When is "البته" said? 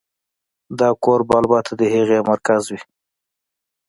1.41-1.71